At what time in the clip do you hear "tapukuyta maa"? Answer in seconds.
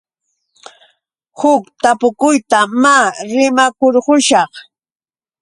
1.81-3.05